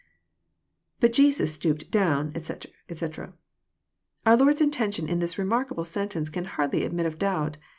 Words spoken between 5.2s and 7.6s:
remarkable sentence can hardly admit of doubt.